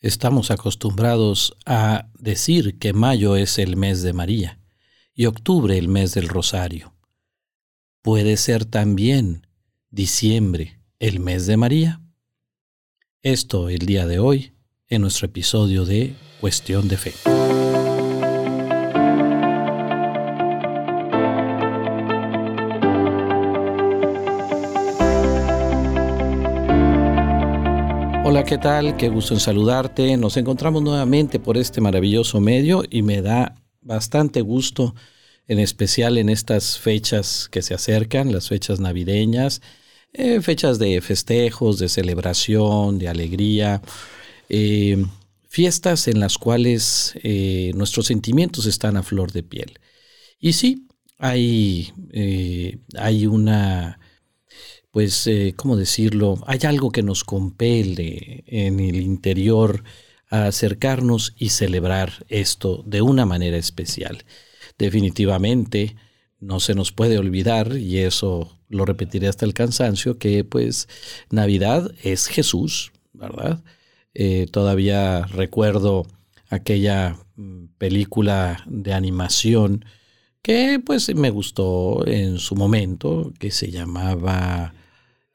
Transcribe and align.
Estamos 0.00 0.50
acostumbrados 0.50 1.56
a 1.66 2.08
decir 2.18 2.78
que 2.78 2.94
mayo 2.94 3.36
es 3.36 3.58
el 3.58 3.76
mes 3.76 4.02
de 4.02 4.14
María 4.14 4.58
y 5.14 5.26
octubre 5.26 5.76
el 5.76 5.88
mes 5.88 6.14
del 6.14 6.28
Rosario. 6.28 6.94
¿Puede 8.00 8.38
ser 8.38 8.64
también 8.64 9.46
diciembre 9.90 10.80
el 11.00 11.20
mes 11.20 11.46
de 11.46 11.58
María? 11.58 12.00
Esto 13.22 13.68
el 13.68 13.80
día 13.80 14.06
de 14.06 14.18
hoy 14.18 14.54
en 14.88 15.02
nuestro 15.02 15.26
episodio 15.26 15.84
de 15.84 16.16
Cuestión 16.40 16.88
de 16.88 16.96
Fe. 16.96 17.39
¿Qué 28.44 28.58
tal? 28.58 28.96
Qué 28.96 29.08
gusto 29.10 29.34
en 29.34 29.40
saludarte. 29.40 30.16
Nos 30.16 30.36
encontramos 30.36 30.82
nuevamente 30.82 31.38
por 31.38 31.58
este 31.58 31.80
maravilloso 31.80 32.40
medio 32.40 32.82
y 32.88 33.02
me 33.02 33.20
da 33.20 33.54
bastante 33.82 34.40
gusto, 34.40 34.94
en 35.46 35.58
especial 35.58 36.16
en 36.16 36.30
estas 36.30 36.78
fechas 36.78 37.48
que 37.50 37.60
se 37.60 37.74
acercan, 37.74 38.32
las 38.32 38.48
fechas 38.48 38.80
navideñas, 38.80 39.60
eh, 40.14 40.40
fechas 40.40 40.78
de 40.78 41.00
festejos, 41.02 41.78
de 41.78 41.88
celebración, 41.90 42.98
de 42.98 43.08
alegría, 43.08 43.82
eh, 44.48 45.04
fiestas 45.48 46.08
en 46.08 46.18
las 46.18 46.38
cuales 46.38 47.14
eh, 47.22 47.72
nuestros 47.74 48.06
sentimientos 48.06 48.64
están 48.64 48.96
a 48.96 49.02
flor 49.02 49.32
de 49.32 49.42
piel. 49.42 49.78
Y 50.38 50.54
sí, 50.54 50.88
hay, 51.18 51.92
hay 52.96 53.26
una 53.26 53.99
pues, 54.90 55.26
eh, 55.26 55.54
¿cómo 55.56 55.76
decirlo? 55.76 56.42
Hay 56.46 56.60
algo 56.64 56.90
que 56.90 57.02
nos 57.02 57.24
compele 57.24 58.44
en 58.46 58.80
el 58.80 58.96
interior 59.00 59.84
a 60.28 60.46
acercarnos 60.46 61.34
y 61.36 61.50
celebrar 61.50 62.24
esto 62.28 62.82
de 62.86 63.02
una 63.02 63.26
manera 63.26 63.56
especial. 63.56 64.24
Definitivamente 64.78 65.96
no 66.40 66.60
se 66.60 66.74
nos 66.74 66.92
puede 66.92 67.18
olvidar, 67.18 67.76
y 67.76 67.98
eso 67.98 68.56
lo 68.68 68.84
repetiré 68.84 69.28
hasta 69.28 69.44
el 69.44 69.54
cansancio, 69.54 70.18
que 70.18 70.44
pues 70.44 70.88
Navidad 71.30 71.92
es 72.02 72.26
Jesús, 72.26 72.92
¿verdad? 73.12 73.62
Eh, 74.14 74.46
todavía 74.50 75.26
recuerdo 75.26 76.06
aquella 76.48 77.16
mm, 77.36 77.66
película 77.78 78.64
de 78.66 78.92
animación 78.94 79.84
que 80.42 80.80
pues 80.84 81.14
me 81.14 81.30
gustó 81.30 82.06
en 82.06 82.38
su 82.38 82.56
momento, 82.56 83.32
que 83.38 83.50
se 83.50 83.70
llamaba 83.70 84.74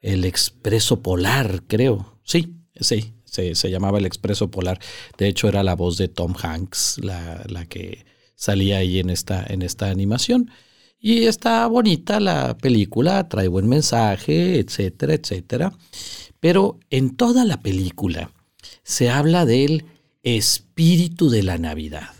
el 0.00 0.24
Expreso 0.24 1.02
Polar, 1.02 1.62
creo. 1.66 2.20
Sí, 2.24 2.56
sí, 2.80 3.14
se, 3.24 3.70
llamaba 3.70 3.98
el 3.98 4.06
Expreso 4.06 4.50
Polar. 4.50 4.78
De 5.18 5.28
hecho, 5.28 5.48
era 5.48 5.62
la 5.62 5.74
voz 5.74 5.96
de 5.96 6.08
Tom 6.08 6.34
Hanks, 6.40 6.98
la, 7.02 7.44
la 7.48 7.66
que 7.66 8.06
salía 8.34 8.78
ahí 8.78 8.98
en 8.98 9.10
esta, 9.10 9.44
en 9.48 9.62
esta 9.62 9.90
animación. 9.90 10.50
Y 10.98 11.26
está 11.26 11.66
bonita 11.66 12.20
la 12.20 12.56
película, 12.56 13.28
trae 13.28 13.48
buen 13.48 13.68
mensaje, 13.68 14.58
etcétera, 14.58 15.14
etcétera. 15.14 15.72
Pero 16.40 16.78
en 16.90 17.16
toda 17.16 17.44
la 17.44 17.60
película 17.60 18.32
se 18.82 19.10
habla 19.10 19.44
del 19.44 19.84
espíritu 20.22 21.28
de 21.28 21.42
la 21.42 21.58
Navidad 21.58 22.15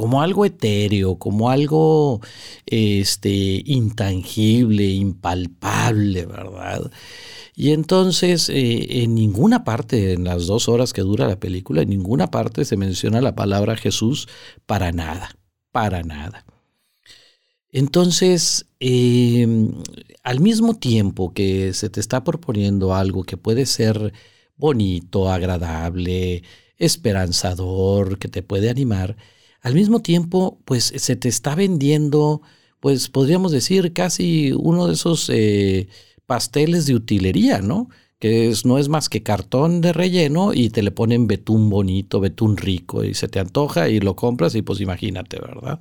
como 0.00 0.22
algo 0.22 0.46
etéreo, 0.46 1.16
como 1.16 1.50
algo 1.50 2.22
este, 2.64 3.62
intangible, 3.66 4.86
impalpable, 4.86 6.24
¿verdad? 6.24 6.90
Y 7.54 7.72
entonces, 7.72 8.48
eh, 8.48 9.02
en 9.02 9.14
ninguna 9.14 9.62
parte, 9.62 10.14
en 10.14 10.24
las 10.24 10.46
dos 10.46 10.70
horas 10.70 10.94
que 10.94 11.02
dura 11.02 11.28
la 11.28 11.38
película, 11.38 11.82
en 11.82 11.90
ninguna 11.90 12.30
parte 12.30 12.64
se 12.64 12.78
menciona 12.78 13.20
la 13.20 13.34
palabra 13.34 13.76
Jesús 13.76 14.26
para 14.64 14.90
nada, 14.90 15.36
para 15.70 16.02
nada. 16.02 16.46
Entonces, 17.70 18.68
em, 18.78 19.70
al 20.22 20.40
mismo 20.40 20.76
tiempo 20.76 21.34
que 21.34 21.74
se 21.74 21.90
te 21.90 22.00
está 22.00 22.24
proponiendo 22.24 22.94
algo 22.94 23.24
que 23.24 23.36
puede 23.36 23.66
ser 23.66 24.14
bonito, 24.56 25.28
agradable, 25.28 26.42
esperanzador, 26.78 28.18
que 28.18 28.28
te 28.28 28.42
puede 28.42 28.70
animar, 28.70 29.18
al 29.62 29.74
mismo 29.74 30.00
tiempo, 30.00 30.58
pues 30.64 30.92
se 30.96 31.16
te 31.16 31.28
está 31.28 31.54
vendiendo, 31.54 32.42
pues 32.80 33.08
podríamos 33.08 33.52
decir, 33.52 33.92
casi 33.92 34.52
uno 34.52 34.86
de 34.86 34.94
esos 34.94 35.30
eh, 35.30 35.88
pasteles 36.26 36.86
de 36.86 36.94
utilería, 36.94 37.60
¿no? 37.60 37.88
Que 38.18 38.48
es, 38.48 38.64
no 38.64 38.78
es 38.78 38.88
más 38.88 39.08
que 39.08 39.22
cartón 39.22 39.80
de 39.80 39.92
relleno 39.92 40.52
y 40.54 40.70
te 40.70 40.82
le 40.82 40.90
ponen 40.90 41.26
betún 41.26 41.70
bonito, 41.70 42.20
betún 42.20 42.56
rico, 42.56 43.04
y 43.04 43.14
se 43.14 43.28
te 43.28 43.38
antoja 43.38 43.88
y 43.88 44.00
lo 44.00 44.16
compras 44.16 44.54
y 44.54 44.62
pues 44.62 44.80
imagínate, 44.80 45.38
¿verdad? 45.40 45.80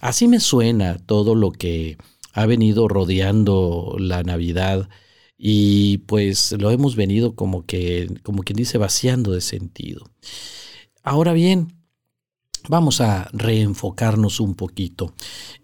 Así 0.00 0.28
me 0.28 0.40
suena 0.40 0.98
todo 0.98 1.34
lo 1.34 1.52
que 1.52 1.98
ha 2.32 2.46
venido 2.46 2.88
rodeando 2.88 3.96
la 3.98 4.22
Navidad 4.22 4.88
y 5.36 5.98
pues 5.98 6.52
lo 6.52 6.70
hemos 6.70 6.96
venido 6.96 7.34
como 7.34 7.64
que, 7.64 8.08
como 8.22 8.42
quien 8.42 8.56
dice, 8.56 8.78
vaciando 8.78 9.32
de 9.32 9.40
sentido. 9.40 10.10
Ahora 11.02 11.32
bien, 11.32 11.77
Vamos 12.68 13.00
a 13.00 13.28
reenfocarnos 13.32 14.40
un 14.40 14.54
poquito. 14.54 15.14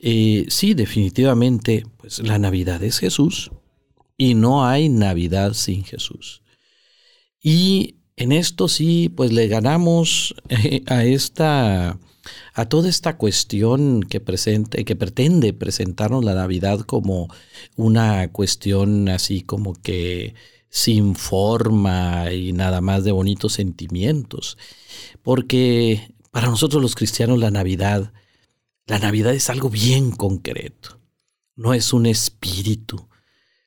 Eh, 0.00 0.46
sí, 0.48 0.74
definitivamente, 0.74 1.86
pues 1.98 2.20
la 2.20 2.38
Navidad 2.38 2.82
es 2.82 2.98
Jesús 2.98 3.50
y 4.16 4.34
no 4.34 4.66
hay 4.66 4.88
Navidad 4.88 5.54
sin 5.54 5.84
Jesús. 5.84 6.42
Y 7.42 7.96
en 8.16 8.32
esto 8.32 8.68
sí, 8.68 9.08
pues 9.08 9.32
le 9.32 9.48
ganamos 9.48 10.34
eh, 10.48 10.82
a 10.86 11.04
esta 11.04 11.98
a 12.54 12.64
toda 12.66 12.88
esta 12.88 13.18
cuestión 13.18 14.02
que 14.02 14.20
presente, 14.20 14.84
que 14.84 14.96
pretende 14.96 15.52
presentarnos 15.52 16.24
la 16.24 16.34
Navidad 16.34 16.80
como 16.80 17.28
una 17.76 18.28
cuestión 18.32 19.08
así 19.08 19.42
como 19.42 19.74
que 19.74 20.34
sin 20.70 21.14
forma 21.14 22.32
y 22.32 22.52
nada 22.52 22.80
más 22.80 23.04
de 23.04 23.12
bonitos 23.12 23.52
sentimientos. 23.52 24.56
Porque 25.22 26.13
para 26.34 26.48
nosotros 26.48 26.82
los 26.82 26.96
cristianos 26.96 27.38
la 27.38 27.52
Navidad, 27.52 28.12
la 28.86 28.98
Navidad 28.98 29.32
es 29.34 29.50
algo 29.50 29.70
bien 29.70 30.10
concreto, 30.10 30.98
no 31.54 31.74
es 31.74 31.92
un 31.92 32.06
espíritu. 32.06 33.08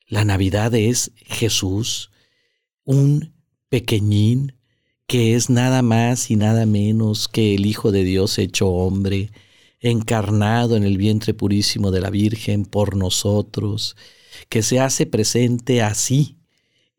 La 0.05 0.25
Navidad 0.25 0.75
es 0.75 1.13
Jesús, 1.15 2.11
un 2.83 3.33
pequeñín 3.69 4.57
que 5.07 5.35
es 5.35 5.49
nada 5.49 5.81
más 5.81 6.29
y 6.29 6.35
nada 6.35 6.65
menos 6.65 7.29
que 7.29 7.55
el 7.55 7.65
Hijo 7.65 7.93
de 7.93 8.03
Dios 8.03 8.37
hecho 8.37 8.67
hombre, 8.67 9.31
encarnado 9.79 10.75
en 10.75 10.83
el 10.83 10.97
vientre 10.97 11.33
purísimo 11.33 11.89
de 11.91 12.01
la 12.01 12.09
Virgen 12.09 12.65
por 12.65 12.97
nosotros, 12.97 13.95
que 14.49 14.61
se 14.61 14.81
hace 14.81 15.05
presente 15.05 15.81
así 15.81 16.35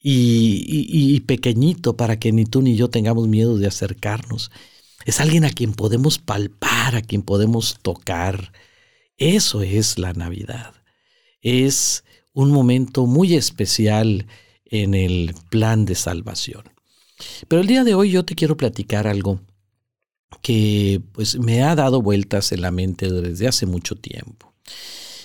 y, 0.01 0.65
y 0.67 1.21
pequeñito 1.21 1.95
para 1.95 2.19
que 2.19 2.33
ni 2.33 2.47
tú 2.47 2.63
ni 2.63 2.75
yo 2.75 2.89
tengamos 2.89 3.29
miedo 3.29 3.59
de 3.59 3.67
acercarnos. 3.67 4.51
Es 5.09 5.21
alguien 5.21 5.47
a 5.47 5.51
quien 5.51 5.73
podemos 5.73 6.19
palpar, 6.19 6.95
a 6.95 7.01
quien 7.01 7.23
podemos 7.23 7.79
tocar. 7.81 8.53
Eso 9.17 9.63
es 9.63 9.99
la 9.99 10.13
Navidad. 10.13 10.75
Es 11.41 12.05
un 12.35 12.53
momento 12.53 13.07
muy 13.07 13.35
especial 13.35 14.27
en 14.67 14.93
el 14.93 15.35
plan 15.49 15.87
de 15.87 15.95
salvación. 15.95 16.65
Pero 17.49 17.63
el 17.63 17.69
día 17.69 17.85
de 17.85 17.95
hoy 17.95 18.11
yo 18.11 18.27
te 18.27 18.35
quiero 18.35 18.59
platicar 18.59 19.07
algo 19.07 19.41
que 20.43 21.01
pues 21.13 21.39
me 21.39 21.63
ha 21.63 21.75
dado 21.75 22.03
vueltas 22.03 22.53
en 22.53 22.61
la 22.61 22.71
mente 22.71 23.11
desde 23.11 23.49
hace 23.49 23.65
mucho 23.65 23.97
tiempo. 23.97 24.48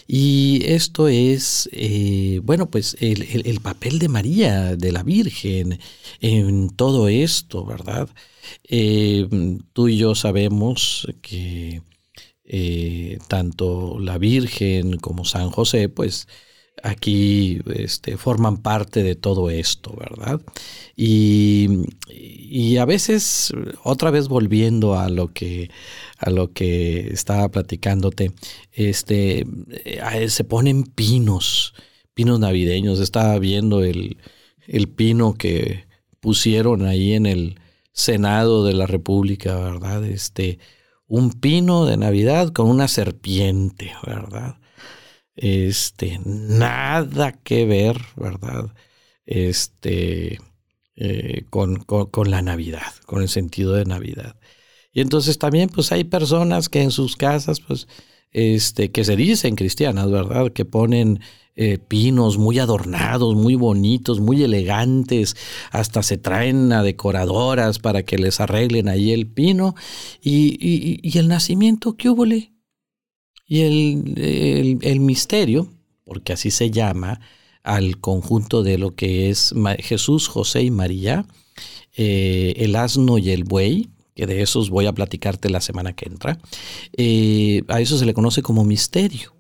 Y 0.07 0.61
esto 0.65 1.07
es, 1.07 1.69
eh, 1.71 2.39
bueno, 2.43 2.69
pues 2.69 2.97
el, 2.99 3.59
papel 3.61 3.99
de 3.99 4.09
María, 4.09 4.75
de 4.75 4.91
la 4.91 5.03
Virgen, 5.03 5.79
en 6.19 6.69
todo 6.69 7.07
esto, 7.07 7.65
¿verdad? 7.65 8.09
Eh, 8.65 9.27
tú 9.73 9.87
y 9.87 9.97
yo 9.97 10.15
sabemos 10.15 11.07
que 11.21 11.81
eh, 12.45 13.19
tanto 13.27 13.99
la 13.99 14.17
Virgen 14.17 14.97
como 14.97 15.25
San 15.25 15.49
José, 15.49 15.89
pues 15.89 16.27
aquí 16.81 17.61
este, 17.75 18.17
forman 18.17 18.57
parte 18.57 19.03
de 19.03 19.15
todo 19.15 19.49
esto, 19.49 19.95
¿verdad? 19.97 20.41
Y, 20.95 21.85
y, 22.09 22.77
a 22.77 22.85
veces, 22.85 23.53
otra 23.83 24.11
vez 24.11 24.27
volviendo 24.27 24.97
a 24.97 25.09
lo 25.09 25.33
que, 25.33 25.69
a 26.17 26.29
lo 26.29 26.51
que 26.51 27.07
estaba 27.07 27.49
platicándote, 27.49 28.31
este, 28.71 29.45
eh, 29.85 30.29
se 30.29 30.43
ponen 30.43 30.83
pinos, 30.83 31.73
pinos 32.13 32.39
navideños. 32.39 32.99
Estaba 32.99 33.37
viendo 33.39 33.83
el, 33.83 34.17
el 34.67 34.89
pino 34.89 35.35
que 35.35 35.85
pusieron 36.19 36.85
ahí 36.85 37.13
en 37.13 37.25
el 37.25 37.59
Senado 37.91 38.65
de 38.65 38.73
la 38.73 38.87
República, 38.87 39.55
¿verdad? 39.57 40.03
Este, 40.05 40.59
un 41.07 41.31
pino 41.31 41.85
de 41.85 41.97
Navidad 41.97 42.49
con 42.49 42.67
una 42.67 42.87
serpiente, 42.87 43.93
¿verdad? 44.05 44.57
Este, 45.35 46.19
nada 46.25 47.31
que 47.31 47.65
ver, 47.65 47.99
¿verdad? 48.15 48.73
Este, 49.25 50.39
eh, 50.95 51.45
con, 51.49 51.77
con, 51.77 52.31
la 52.31 52.41
Navidad, 52.41 52.93
con 53.05 53.21
el 53.21 53.29
sentido 53.29 53.73
de 53.73 53.85
Navidad. 53.85 54.35
Y 54.91 55.01
entonces 55.01 55.39
también 55.39 55.69
pues 55.69 55.91
hay 55.91 56.03
personas 56.03 56.69
que 56.69 56.81
en 56.81 56.91
sus 56.91 57.15
casas 57.15 57.59
pues 57.61 57.87
este, 58.31 58.91
que 58.91 59.03
se 59.03 59.15
dicen 59.15 59.55
cristianas, 59.55 60.11
¿verdad? 60.11 60.51
Que 60.51 60.65
ponen 60.65 61.19
eh, 61.55 61.77
pinos 61.77 62.39
muy 62.39 62.57
adornados, 62.57 63.35
muy 63.35 63.53
bonitos, 63.53 64.19
muy 64.19 64.43
elegantes, 64.43 65.37
hasta 65.71 66.01
se 66.01 66.17
traen 66.17 66.73
a 66.73 66.81
decoradoras 66.81 67.77
para 67.77 68.03
que 68.03 68.17
les 68.17 68.39
arreglen 68.39 68.89
ahí 68.89 69.11
el 69.11 69.27
pino. 69.27 69.75
Y, 70.21 71.17
el 71.17 71.27
nacimiento, 71.27 71.95
¿qué 71.95 72.09
hubo? 72.09 72.25
Y 73.45 73.61
el, 73.61 74.79
el, 74.81 74.99
misterio, 74.99 75.67
porque 76.05 76.33
así 76.33 76.49
se 76.49 76.71
llama 76.71 77.19
al 77.63 77.99
conjunto 77.99 78.63
de 78.63 78.77
lo 78.77 78.95
que 78.95 79.29
es 79.29 79.53
Jesús, 79.79 80.27
José 80.27 80.63
y 80.63 80.71
María, 80.71 81.25
eh, 81.95 82.53
el 82.57 82.75
asno 82.75 83.17
y 83.17 83.31
el 83.31 83.43
buey, 83.43 83.89
que 84.15 84.27
de 84.27 84.41
esos 84.41 84.69
voy 84.69 84.85
a 84.85 84.93
platicarte 84.93 85.49
la 85.49 85.61
semana 85.61 85.93
que 85.93 86.07
entra, 86.07 86.39
eh, 86.97 87.63
a 87.67 87.81
eso 87.81 87.97
se 87.97 88.05
le 88.05 88.13
conoce 88.13 88.41
como 88.41 88.63
misterio. 88.63 89.35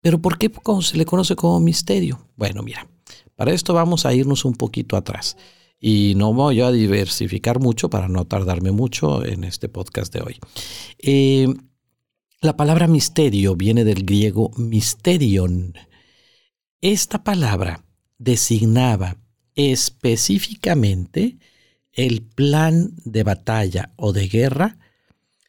Pero 0.00 0.20
¿por 0.20 0.38
qué 0.38 0.50
se 0.82 0.96
le 0.96 1.04
conoce 1.04 1.34
como 1.36 1.58
misterio? 1.58 2.28
Bueno, 2.36 2.62
mira, 2.62 2.88
para 3.34 3.52
esto 3.52 3.74
vamos 3.74 4.06
a 4.06 4.14
irnos 4.14 4.44
un 4.44 4.54
poquito 4.54 4.96
atrás. 4.96 5.36
Y 5.80 6.14
no 6.16 6.32
voy 6.32 6.60
a 6.60 6.70
diversificar 6.70 7.60
mucho 7.60 7.90
para 7.90 8.08
no 8.08 8.24
tardarme 8.24 8.70
mucho 8.70 9.24
en 9.24 9.44
este 9.44 9.68
podcast 9.68 10.12
de 10.12 10.20
hoy. 10.22 10.36
Eh, 10.98 11.48
la 12.46 12.56
palabra 12.56 12.86
misterio 12.86 13.56
viene 13.56 13.84
del 13.84 14.04
griego 14.04 14.52
misterion. 14.56 15.74
Esta 16.80 17.24
palabra 17.24 17.84
designaba 18.18 19.16
específicamente 19.56 21.38
el 21.92 22.22
plan 22.22 22.92
de 23.04 23.24
batalla 23.24 23.92
o 23.96 24.12
de 24.12 24.28
guerra 24.28 24.78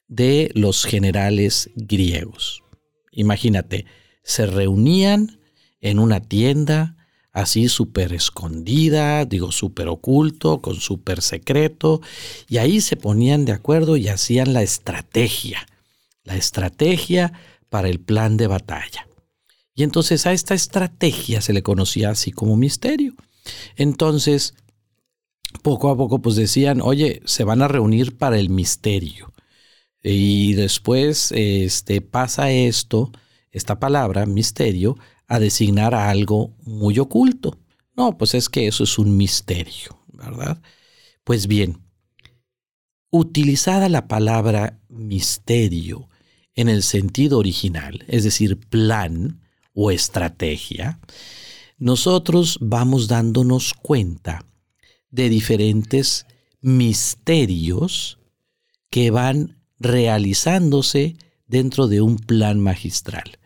de 0.08 0.50
los 0.56 0.86
generales 0.86 1.70
griegos. 1.76 2.64
Imagínate, 3.12 3.86
se 4.24 4.48
reunían 4.48 5.40
en 5.80 6.00
una 6.00 6.20
tienda 6.20 6.96
así 7.32 7.68
súper 7.68 8.14
escondida, 8.14 9.24
digo 9.26 9.52
súper 9.52 9.88
oculto, 9.88 10.62
con 10.62 10.78
súper 10.78 11.22
secreto, 11.22 12.02
y 12.50 12.58
ahí 12.58 12.82
se 12.82 12.96
ponían 12.96 13.46
de 13.46 13.52
acuerdo 13.52 13.98
y 13.98 14.08
hacían 14.08 14.54
la 14.54 14.64
estrategia, 14.64 15.68
la 16.28 16.36
estrategia 16.36 17.32
para 17.70 17.88
el 17.88 18.00
plan 18.00 18.38
de 18.38 18.48
batalla. 18.48 19.08
Y 19.74 19.84
entonces 19.84 20.26
a 20.26 20.34
esta 20.34 20.54
estrategia 20.54 21.42
se 21.42 21.54
le 21.54 21.64
conocía 21.64 22.10
así 22.10 22.32
como 22.32 22.58
misterio. 22.58 23.14
Entonces, 23.78 24.54
poco 25.64 25.90
a 25.90 25.96
poco 25.96 26.22
pues 26.22 26.36
decían, 26.36 26.82
oye, 26.82 27.22
se 27.26 27.46
van 27.46 27.62
a 27.62 27.70
reunir 27.70 28.18
para 28.18 28.38
el 28.38 28.50
misterio. 28.50 29.34
Y 30.04 30.54
después 30.54 31.32
este, 31.32 32.02
pasa 32.02 32.52
esto, 32.52 33.12
esta 33.52 33.80
palabra, 33.80 34.26
misterio, 34.26 34.98
a 35.28 35.40
designar 35.40 35.96
a 35.96 36.10
algo 36.10 36.54
muy 36.64 37.00
oculto. 37.00 37.58
No, 37.96 38.18
pues 38.18 38.34
es 38.34 38.50
que 38.50 38.68
eso 38.68 38.84
es 38.84 39.00
un 39.00 39.16
misterio, 39.16 39.98
¿verdad? 40.08 40.62
Pues 41.24 41.48
bien, 41.48 41.84
utilizada 43.12 43.88
la 43.88 44.08
palabra 44.08 44.80
misterio 44.90 46.10
en 46.58 46.70
el 46.70 46.84
sentido 46.84 47.38
original, 47.38 48.04
es 48.08 48.24
decir, 48.24 48.58
plan 48.58 49.40
o 49.74 49.92
estrategia, 49.92 51.00
nosotros 51.78 52.58
vamos 52.60 53.08
dándonos 53.08 53.76
cuenta 53.76 54.44
de 55.12 55.30
diferentes 55.30 56.26
misterios 56.60 58.18
que 58.90 59.12
van 59.12 59.62
realizándose 59.80 61.16
dentro 61.46 61.88
de 61.88 62.02
un 62.02 62.18
plan 62.18 62.60
magistral, 62.60 63.38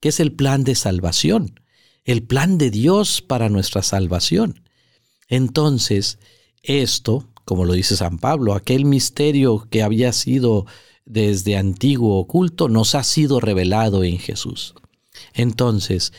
que 0.00 0.10
es 0.10 0.20
el 0.20 0.32
plan 0.32 0.62
de 0.62 0.76
salvación, 0.76 1.60
el 2.04 2.22
plan 2.22 2.56
de 2.56 2.70
Dios 2.70 3.20
para 3.20 3.48
nuestra 3.48 3.82
salvación. 3.82 4.62
Entonces, 5.26 6.20
esto, 6.62 7.28
como 7.44 7.64
lo 7.64 7.72
dice 7.72 7.96
San 7.96 8.18
Pablo, 8.18 8.54
aquel 8.54 8.84
misterio 8.84 9.66
que 9.70 9.82
había 9.82 10.12
sido 10.12 10.66
desde 11.10 11.56
antiguo 11.56 12.18
oculto, 12.18 12.68
nos 12.68 12.94
ha 12.94 13.02
sido 13.02 13.40
revelado 13.40 14.04
en 14.04 14.18
Jesús. 14.18 14.74
Entonces, 15.34 16.12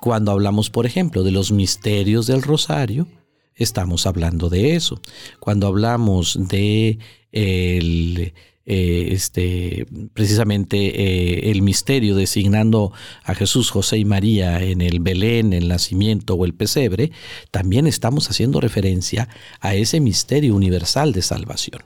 cuando 0.00 0.32
hablamos, 0.32 0.70
por 0.70 0.86
ejemplo, 0.86 1.22
de 1.22 1.30
los 1.30 1.52
misterios 1.52 2.26
del 2.26 2.42
rosario, 2.42 3.06
estamos 3.54 4.06
hablando 4.06 4.48
de 4.48 4.74
eso. 4.74 5.00
Cuando 5.38 5.66
hablamos 5.66 6.38
de 6.48 6.98
el, 7.32 8.32
eh, 8.64 9.08
este, 9.12 9.86
precisamente 10.14 10.76
eh, 10.78 11.50
el 11.50 11.60
misterio 11.60 12.16
designando 12.16 12.92
a 13.24 13.34
Jesús, 13.34 13.70
José 13.70 13.98
y 13.98 14.04
María 14.06 14.62
en 14.62 14.80
el 14.80 15.00
Belén, 15.00 15.52
el 15.52 15.68
nacimiento 15.68 16.34
o 16.34 16.46
el 16.46 16.54
pesebre, 16.54 17.12
también 17.50 17.86
estamos 17.86 18.30
haciendo 18.30 18.60
referencia 18.60 19.28
a 19.60 19.74
ese 19.74 20.00
misterio 20.00 20.54
universal 20.54 21.12
de 21.12 21.22
salvación. 21.22 21.82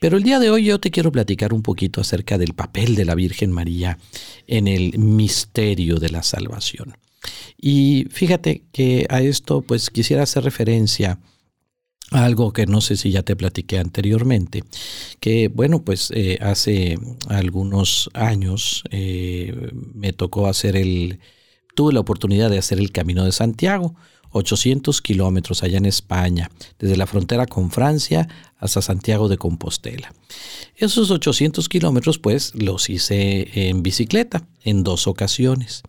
Pero 0.00 0.16
el 0.16 0.22
día 0.22 0.38
de 0.38 0.50
hoy 0.50 0.64
yo 0.64 0.78
te 0.78 0.90
quiero 0.90 1.10
platicar 1.10 1.52
un 1.52 1.62
poquito 1.62 2.00
acerca 2.00 2.38
del 2.38 2.54
papel 2.54 2.94
de 2.94 3.04
la 3.04 3.14
Virgen 3.14 3.50
María 3.50 3.98
en 4.46 4.68
el 4.68 4.98
misterio 4.98 5.96
de 5.96 6.10
la 6.10 6.22
salvación. 6.22 6.96
Y 7.58 8.06
fíjate 8.10 8.64
que 8.72 9.06
a 9.08 9.20
esto 9.22 9.62
pues 9.62 9.90
quisiera 9.90 10.22
hacer 10.22 10.44
referencia 10.44 11.18
a 12.10 12.24
algo 12.24 12.52
que 12.52 12.66
no 12.66 12.80
sé 12.80 12.96
si 12.96 13.10
ya 13.10 13.22
te 13.22 13.34
platiqué 13.34 13.78
anteriormente, 13.78 14.62
que 15.18 15.48
bueno, 15.48 15.82
pues 15.82 16.12
eh, 16.14 16.38
hace 16.40 16.98
algunos 17.28 18.10
años 18.14 18.84
eh, 18.90 19.70
me 19.94 20.12
tocó 20.12 20.46
hacer 20.46 20.76
el, 20.76 21.18
tuve 21.74 21.92
la 21.92 22.00
oportunidad 22.00 22.50
de 22.50 22.58
hacer 22.58 22.78
el 22.78 22.92
Camino 22.92 23.24
de 23.24 23.32
Santiago, 23.32 23.96
800 24.36 25.02
kilómetros 25.02 25.62
allá 25.62 25.78
en 25.78 25.86
España, 25.86 26.50
desde 26.78 26.96
la 26.96 27.06
frontera 27.06 27.46
con 27.46 27.70
Francia 27.70 28.28
hasta 28.58 28.82
Santiago 28.82 29.28
de 29.28 29.38
Compostela. 29.38 30.12
Esos 30.76 31.10
800 31.10 31.68
kilómetros 31.68 32.18
pues 32.18 32.54
los 32.54 32.88
hice 32.90 33.68
en 33.68 33.82
bicicleta 33.82 34.46
en 34.64 34.84
dos 34.84 35.06
ocasiones. 35.06 35.82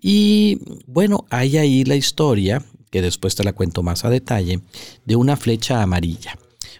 Y 0.00 0.58
bueno, 0.86 1.26
hay 1.30 1.56
ahí 1.56 1.84
la 1.84 1.96
historia, 1.96 2.64
que 2.90 3.02
después 3.02 3.34
te 3.34 3.44
la 3.44 3.52
cuento 3.52 3.82
más 3.82 4.04
a 4.04 4.10
detalle, 4.10 4.60
de 5.04 5.16
una 5.16 5.36
flecha 5.36 5.82
amarilla. 5.82 6.38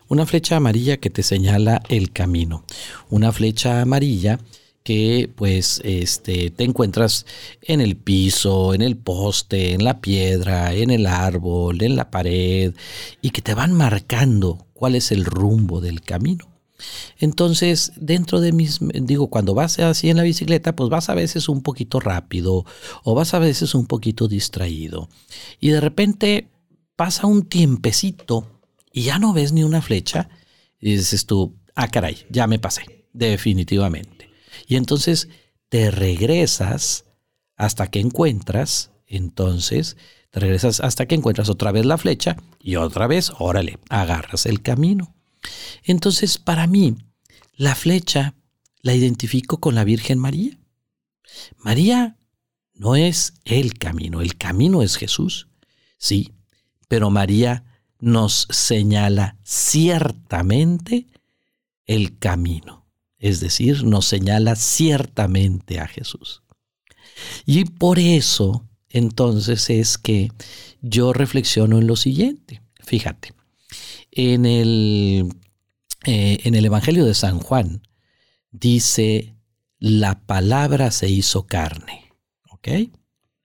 Una 0.09 0.25
flecha 0.25 0.57
amarilla 0.57 0.97
que 0.97 1.11
te 1.11 1.23
señala 1.23 1.83
el 1.89 2.13
camino. 2.13 2.65
Una 3.11 3.31
flecha 3.33 3.83
amarilla 3.83 4.39
que 4.89 5.31
pues 5.37 5.83
este, 5.85 6.49
te 6.49 6.65
encuentras 6.65 7.27
en 7.61 7.83
el 7.83 7.95
piso, 7.95 8.73
en 8.73 8.81
el 8.81 8.97
poste, 8.97 9.75
en 9.75 9.85
la 9.85 10.01
piedra, 10.01 10.73
en 10.73 10.89
el 10.89 11.05
árbol, 11.05 11.83
en 11.83 11.95
la 11.95 12.11
pared, 12.11 12.75
y 13.21 13.29
que 13.29 13.43
te 13.43 13.53
van 13.53 13.75
marcando 13.75 14.67
cuál 14.73 14.95
es 14.95 15.13
el 15.13 15.27
rumbo 15.27 15.83
del 15.83 16.01
camino. 16.01 16.49
Entonces, 17.19 17.93
dentro 17.97 18.41
de 18.41 18.53
mis, 18.53 18.79
digo, 18.81 19.29
cuando 19.29 19.53
vas 19.53 19.79
así 19.79 20.09
en 20.09 20.17
la 20.17 20.23
bicicleta, 20.23 20.75
pues 20.75 20.89
vas 20.89 21.11
a 21.11 21.15
veces 21.15 21.51
un 21.51 21.63
poquito 21.63 22.01
rápido 22.01 22.65
o 23.05 23.15
vas 23.15 23.35
a 23.35 23.41
veces 23.41 23.75
un 23.75 23.87
poquito 23.87 24.27
distraído. 24.27 25.11
Y 25.61 25.69
de 25.69 25.83
repente 25.83 26.49
pasa 26.97 27.27
un 27.27 27.43
tiempecito 27.43 28.63
y 28.91 29.03
ya 29.03 29.19
no 29.19 29.35
ves 29.35 29.53
ni 29.53 29.65
una 29.65 29.83
flecha 29.83 30.31
y 30.81 30.97
dices 30.97 31.27
tú, 31.27 31.57
ah, 31.75 31.89
caray, 31.89 32.25
ya 32.31 32.47
me 32.47 32.59
pasé, 32.59 33.05
definitivamente. 33.13 34.18
Y 34.67 34.77
entonces 34.77 35.29
te 35.69 35.91
regresas 35.91 37.05
hasta 37.57 37.89
que 37.89 38.01
encuentras, 38.01 38.91
entonces, 39.07 39.97
te 40.31 40.41
regresas 40.41 40.81
hasta 40.81 41.07
que 41.07 41.15
encuentras 41.15 41.49
otra 41.49 41.73
vez 41.73 41.87
la 41.87 41.99
flecha 41.99 42.37
y 42.61 42.77
otra 42.77 43.07
vez, 43.07 43.33
órale, 43.39 43.79
agarras 43.89 44.47
el 44.47 44.63
camino. 44.63 45.15
Entonces, 45.85 46.39
para 46.39 46.67
mí, 46.67 46.97
la 47.57 47.75
flecha 47.75 48.35
la 48.83 48.95
identifico 48.95 49.59
con 49.59 49.75
la 49.75 49.85
Virgen 49.85 50.19
María. 50.19 50.59
María 51.57 52.17
no 52.75 52.97
es 52.97 53.35
el 53.45 53.75
camino, 53.75 54.21
el 54.21 54.37
camino 54.37 54.83
es 54.83 54.97
Jesús, 54.97 55.49
sí, 55.99 56.33
pero 56.87 57.11
María 57.11 57.65
nos 57.99 58.47
señala 58.51 59.37
ciertamente 59.43 61.09
el 61.87 62.19
camino, 62.19 62.78
es 63.19 63.41
decir, 63.41 63.85
nos 63.85 64.07
señala 64.07 64.57
ciertamente 64.57 65.81
a 65.81 65.89
Jesús. 65.89 66.43
Y 67.47 67.65
por 67.65 67.99
eso, 67.99 68.65
entonces, 68.89 69.71
es 69.71 69.99
que 69.99 70.31
yo 70.81 71.13
reflexiono 71.13 71.79
en 71.79 71.87
lo 71.87 71.97
siguiente. 71.97 72.63
Fíjate, 72.81 73.35
en 74.13 74.47
el, 74.47 75.29
eh, 76.07 76.39
en 76.45 76.55
el 76.55 76.65
Evangelio 76.65 77.05
de 77.05 77.15
San 77.15 77.41
Juan 77.41 77.83
dice, 78.51 79.35
la 79.79 80.21
palabra 80.27 80.91
se 80.91 81.09
hizo 81.09 81.47
carne. 81.47 82.13
¿Ok? 82.51 82.69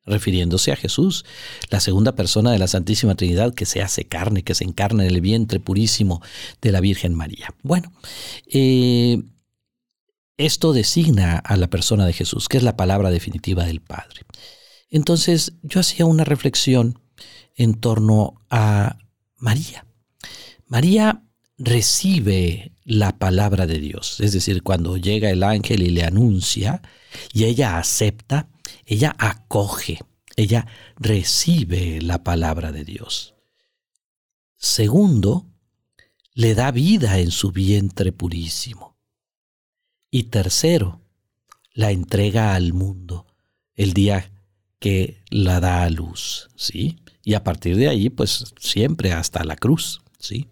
refiriéndose 0.05 0.71
a 0.71 0.75
Jesús, 0.75 1.25
la 1.69 1.79
segunda 1.79 2.13
persona 2.15 2.51
de 2.51 2.59
la 2.59 2.67
Santísima 2.67 3.15
Trinidad 3.15 3.53
que 3.53 3.65
se 3.65 3.81
hace 3.81 4.05
carne, 4.05 4.43
que 4.43 4.55
se 4.55 4.63
encarna 4.63 5.05
en 5.05 5.11
el 5.11 5.21
vientre 5.21 5.59
purísimo 5.59 6.21
de 6.61 6.71
la 6.71 6.81
Virgen 6.81 7.13
María. 7.13 7.53
Bueno, 7.63 7.91
eh, 8.47 9.21
esto 10.37 10.73
designa 10.73 11.37
a 11.37 11.57
la 11.57 11.69
persona 11.69 12.05
de 12.05 12.13
Jesús, 12.13 12.49
que 12.49 12.57
es 12.57 12.63
la 12.63 12.77
palabra 12.77 13.11
definitiva 13.11 13.65
del 13.65 13.81
Padre. 13.81 14.21
Entonces 14.89 15.53
yo 15.61 15.79
hacía 15.79 16.05
una 16.05 16.23
reflexión 16.23 16.99
en 17.55 17.75
torno 17.75 18.41
a 18.49 18.97
María. 19.37 19.85
María 20.67 21.23
recibe 21.57 22.73
la 22.83 23.17
palabra 23.17 23.67
de 23.67 23.79
Dios, 23.79 24.19
es 24.19 24.33
decir, 24.33 24.63
cuando 24.63 24.97
llega 24.97 25.29
el 25.29 25.43
ángel 25.43 25.83
y 25.83 25.89
le 25.89 26.03
anuncia 26.03 26.81
y 27.31 27.45
ella 27.45 27.77
acepta, 27.77 28.49
ella 28.85 29.15
acoge, 29.17 29.99
ella 30.35 30.67
recibe 30.97 32.01
la 32.01 32.23
palabra 32.23 32.71
de 32.71 32.83
Dios. 32.83 33.35
Segundo, 34.57 35.47
le 36.33 36.55
da 36.55 36.71
vida 36.71 37.19
en 37.19 37.31
su 37.31 37.51
vientre 37.51 38.11
purísimo. 38.11 38.92
Y 40.13 40.25
tercero, 40.25 41.01
la 41.73 41.89
entrega 41.89 42.53
al 42.53 42.71
mundo 42.73 43.25
el 43.73 43.93
día 43.93 44.31
que 44.77 45.23
la 45.31 45.59
da 45.59 45.81
a 45.81 45.89
luz, 45.89 46.51
¿sí? 46.55 46.99
Y 47.23 47.33
a 47.33 47.43
partir 47.43 47.77
de 47.77 47.87
ahí, 47.89 48.11
pues 48.11 48.53
siempre 48.59 49.11
hasta 49.11 49.43
la 49.43 49.55
cruz, 49.55 50.03
¿sí? 50.19 50.49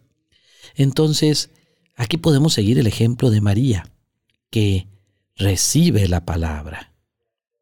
Entonces, 0.74 1.52
aquí 1.96 2.18
podemos 2.18 2.56
seguir 2.56 2.80
el 2.80 2.88
ejemplo 2.88 3.30
de 3.30 3.42
María, 3.42 3.92
que 4.50 4.88
recibe 5.36 6.08
la 6.08 6.26
palabra, 6.26 6.92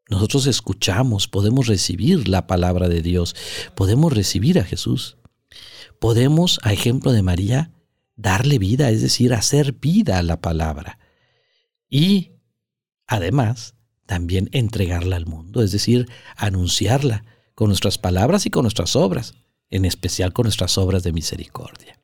nosotros 0.08 0.46
escuchamos, 0.46 1.28
podemos 1.28 1.66
recibir 1.66 2.28
la 2.28 2.46
palabra 2.46 2.88
de 2.88 3.02
Dios, 3.02 3.36
podemos 3.74 4.10
recibir 4.10 4.58
a 4.58 4.64
Jesús. 4.64 5.18
Podemos, 5.98 6.60
a 6.62 6.72
ejemplo 6.72 7.12
de 7.12 7.20
María, 7.20 7.72
darle 8.16 8.58
vida, 8.58 8.88
es 8.88 9.02
decir, 9.02 9.34
hacer 9.34 9.74
vida 9.74 10.16
a 10.16 10.22
la 10.22 10.40
palabra. 10.40 10.98
Y, 11.90 12.30
además, 13.06 13.74
también 14.06 14.48
entregarla 14.52 15.16
al 15.16 15.26
mundo, 15.26 15.62
es 15.62 15.72
decir, 15.72 16.08
anunciarla 16.36 17.24
con 17.54 17.68
nuestras 17.68 17.98
palabras 17.98 18.46
y 18.46 18.50
con 18.50 18.62
nuestras 18.62 18.96
obras, 18.96 19.34
en 19.68 19.84
especial 19.84 20.32
con 20.32 20.44
nuestras 20.44 20.78
obras 20.78 21.02
de 21.02 21.12
misericordia. 21.12 22.00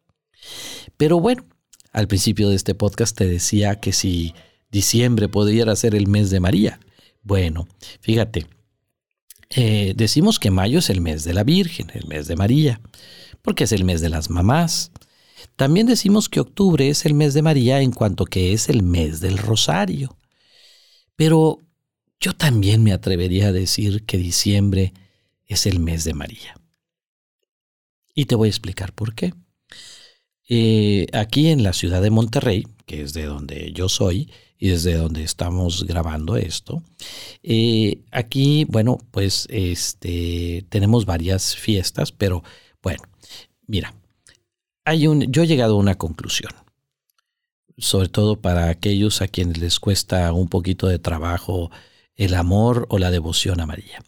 Pero 0.97 1.21
bueno, 1.21 1.47
al 1.93 2.09
principio 2.09 2.50
de 2.50 2.57
este 2.57 2.75
podcast 2.75 3.16
te 3.16 3.26
decía 3.26 3.81
que 3.81 3.93
si 3.93 4.35
diciembre 4.71 5.28
pudiera 5.28 5.75
ser 5.76 5.95
el 5.95 6.09
mes 6.09 6.31
de 6.31 6.40
María, 6.40 6.81
bueno, 7.23 7.66
fíjate, 8.00 8.47
eh, 9.50 9.95
decimos 9.97 10.38
que 10.38 10.50
mayo 10.50 10.81
es 10.81 10.90
el 10.90 11.00
mes 11.00 11.25
de 11.25 11.35
la 11.35 11.45
Virgen, 11.45 11.90
el 11.95 12.07
mes 12.07 12.26
de 12.26 12.37
María, 12.37 12.81
porque 13.43 13.64
es 13.64 13.73
el 13.73 13.85
mes 13.85 14.00
de 14.00 14.11
las 14.11 14.31
mamás. 14.31 14.93
También 15.57 15.87
decimos 15.87 16.28
que 16.28 16.40
octubre 16.40 16.88
es 16.88 17.07
el 17.07 17.14
mes 17.14 17.35
de 17.35 17.43
María 17.43 17.81
en 17.81 17.93
cuanto 17.93 18.25
que 18.25 18.52
es 18.52 18.69
el 18.69 18.83
mes 18.83 19.21
del 19.21 19.38
rosario. 19.38 20.16
Pero 21.14 21.61
yo 22.21 22.35
también 22.35 22.83
me 22.83 22.93
atrevería 22.93 23.49
a 23.49 23.52
decir 23.52 24.05
que 24.05 24.19
diciembre 24.19 24.93
es 25.47 25.66
el 25.66 25.78
mes 25.78 26.05
de 26.05 26.14
María. 26.14 26.55
Y 28.14 28.26
te 28.26 28.35
voy 28.35 28.49
a 28.49 28.50
explicar 28.50 28.93
por 28.93 29.14
qué. 29.14 29.35
Eh, 30.49 31.07
aquí 31.12 31.49
en 31.49 31.62
la 31.62 31.73
ciudad 31.73 32.00
de 32.00 32.11
Monterrey, 32.11 32.66
que 32.87 33.02
es 33.02 33.12
de 33.12 33.25
donde 33.25 33.73
yo 33.73 33.88
soy, 33.88 34.31
y 34.59 34.69
desde 34.69 34.95
donde 34.95 35.23
estamos 35.23 35.85
grabando 35.85 36.37
esto. 36.37 36.83
Eh, 37.43 38.00
aquí, 38.11 38.64
bueno, 38.64 38.99
pues 39.11 39.47
este, 39.50 40.64
tenemos 40.69 41.05
varias 41.05 41.55
fiestas, 41.57 42.12
pero 42.12 42.43
bueno, 42.83 43.02
mira, 43.66 43.95
hay 44.87 45.09
un, 45.09 45.21
yo 45.33 45.43
he 45.43 45.47
llegado 45.49 45.75
a 45.75 45.78
una 45.78 45.97
conclusión, 45.97 46.52
sobre 47.76 48.09
todo 48.09 48.40
para 48.40 48.71
aquellos 48.71 49.21
a 49.21 49.26
quienes 49.26 49.59
les 49.59 49.81
cuesta 49.81 50.33
un 50.33 50.49
poquito 50.49 50.87
de 50.87 51.00
trabajo 51.00 51.71
el 52.14 52.35
amor 52.35 52.87
o 52.88 52.99
la 52.99 53.11
devoción 53.11 53.61
a 53.61 53.66
María. 53.66 54.02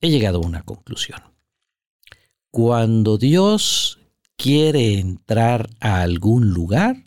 He 0.00 0.10
llegado 0.10 0.38
a 0.38 0.46
una 0.46 0.62
conclusión. 0.62 1.20
Cuando 2.50 3.16
Dios 3.16 3.98
quiere 4.36 4.98
entrar 4.98 5.70
a 5.80 6.02
algún 6.02 6.50
lugar, 6.50 7.04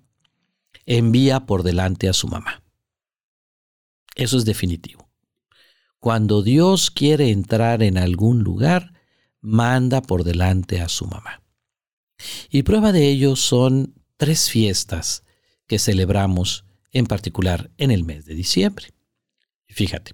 envía 0.88 1.46
por 1.46 1.62
delante 1.62 2.10
a 2.10 2.13
su 2.13 2.27
mamá. 2.27 2.63
Eso 4.15 4.38
es 4.38 4.46
definitivo. 4.46 5.08
Cuando 6.00 6.41
Dios 6.41 6.89
quiere 6.89 7.29
entrar 7.29 7.84
en 7.84 8.00
algún 8.00 8.39
lugar, 8.39 8.94
manda 9.39 10.01
por 10.01 10.24
delante 10.24 10.82
a 10.82 10.89
su 10.89 11.06
mamá. 11.06 11.44
Y 12.49 12.63
prueba 12.63 12.91
de 12.91 13.07
ello 13.07 13.35
son 13.35 13.95
tres 14.17 14.49
fiestas 14.49 15.23
que 15.67 15.79
celebramos 15.79 16.65
en 16.91 17.05
particular 17.05 17.69
en 17.77 17.91
el 17.91 18.03
mes 18.03 18.25
de 18.25 18.35
diciembre. 18.35 18.88
Fíjate, 19.67 20.13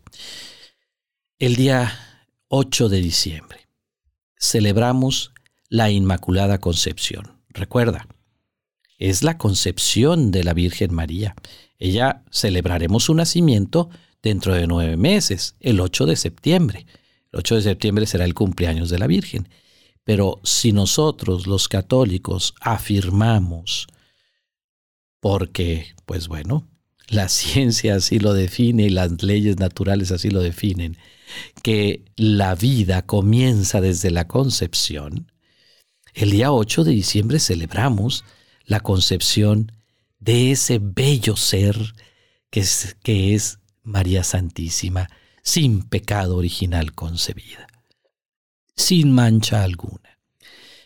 el 1.39 1.55
día 1.55 2.27
8 2.50 2.89
de 2.89 3.01
diciembre 3.01 3.67
celebramos 4.38 5.33
la 5.69 5.89
Inmaculada 5.89 6.59
Concepción. 6.59 7.41
Recuerda, 7.50 8.07
es 8.97 9.24
la 9.24 9.38
concepción 9.38 10.31
de 10.31 10.43
la 10.43 10.53
Virgen 10.53 10.93
María. 10.93 11.35
Ella 11.79 12.24
celebraremos 12.31 13.05
su 13.05 13.13
nacimiento 13.13 13.89
dentro 14.21 14.53
de 14.53 14.67
nueve 14.67 14.97
meses, 14.97 15.55
el 15.59 15.79
8 15.79 16.05
de 16.05 16.15
septiembre. 16.15 16.85
El 17.31 17.39
8 17.39 17.55
de 17.55 17.62
septiembre 17.62 18.05
será 18.05 18.25
el 18.25 18.33
cumpleaños 18.33 18.89
de 18.89 19.00
la 19.00 19.07
Virgen. 19.07 19.50
Pero 20.05 20.39
si 20.43 20.71
nosotros 20.71 21.47
los 21.47 21.67
católicos 21.67 22.53
afirmamos, 22.62 23.88
porque, 25.19 25.95
pues 26.05 26.29
bueno, 26.29 26.65
la 27.09 27.27
ciencia 27.29 27.95
así 27.95 28.19
lo 28.19 28.33
define 28.33 28.83
y 28.83 28.89
las 28.89 29.21
leyes 29.21 29.57
naturales 29.57 30.12
así 30.12 30.29
lo 30.29 30.39
definen, 30.39 30.97
que 31.63 32.05
la 32.15 32.55
vida 32.55 33.01
comienza 33.01 33.81
desde 33.81 34.12
la 34.12 34.27
concepción, 34.27 35.31
el 36.13 36.31
día 36.31 36.53
8 36.53 36.85
de 36.85 36.91
diciembre 36.91 37.39
celebramos 37.39 38.24
la 38.63 38.79
concepción 38.79 39.71
de 40.19 40.51
ese 40.51 40.79
bello 40.81 41.35
ser 41.35 41.77
que 42.50 42.62
es, 42.62 42.95
que 43.03 43.35
es 43.35 43.59
María 43.83 44.24
Santísima, 44.24 45.09
sin 45.43 45.83
pecado 45.83 46.38
original 46.38 46.93
concebida, 46.93 47.67
sin 48.75 49.12
mancha 49.12 49.63
alguna. 49.63 50.20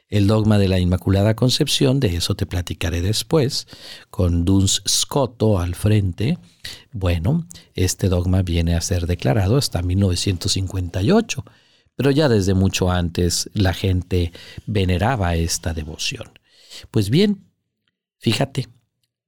El 0.08 0.26
dogma 0.26 0.58
de 0.58 0.68
la 0.68 0.80
Inmaculada 0.80 1.36
Concepción, 1.36 2.00
de 2.00 2.16
eso 2.16 2.36
te 2.36 2.46
platicaré 2.48 3.02
después, 3.02 3.68
con 4.10 4.44
Duns 4.44 4.82
Scotto 4.88 5.60
al 5.60 5.76
frente. 5.76 6.40
Bueno, 6.92 7.48
este 7.76 8.10
dogma 8.10 8.42
viene 8.42 8.76
a 8.76 8.82
ser 8.82 9.06
declarado 9.06 9.58
hasta 9.58 9.84
1958, 9.84 11.46
pero 11.96 12.10
ya 12.10 12.28
desde 12.28 12.56
mucho 12.56 12.90
antes 12.90 13.52
la 13.54 13.74
gente 13.74 14.32
veneraba 14.66 15.36
esta 15.36 15.74
devoción. 15.76 16.32
Pues 16.90 17.12
bien, 17.12 17.50
Fíjate, 18.20 18.68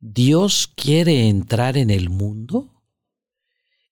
Dios 0.02 0.70
quiere 0.76 1.30
entrar 1.30 1.78
en 1.78 1.90
el 1.90 2.10
mundo, 2.10 2.84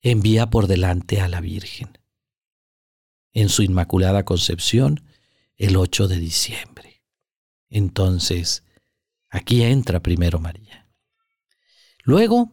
envía 0.02 0.50
por 0.50 0.68
delante 0.68 1.22
a 1.22 1.30
la 1.30 1.40
Virgen 1.40 1.99
en 3.34 3.50
su 3.50 3.64
Inmaculada 3.64 4.24
Concepción 4.26 5.04
el 5.58 5.76
8 5.76 6.08
de 6.08 6.18
diciembre. 6.18 7.04
Entonces, 7.70 8.64
aquí 9.30 9.64
entra 9.64 10.00
primero 10.00 10.40
María. 10.40 10.88
Luego, 12.04 12.52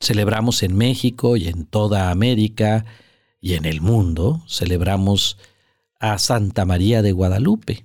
celebramos 0.00 0.62
en 0.62 0.76
México 0.76 1.36
y 1.36 1.48
en 1.48 1.66
toda 1.66 2.10
América 2.10 2.84
y 3.40 3.54
en 3.54 3.66
el 3.66 3.80
mundo, 3.80 4.42
celebramos 4.48 5.36
a 6.00 6.18
Santa 6.18 6.64
María 6.64 7.02
de 7.02 7.12
Guadalupe, 7.12 7.84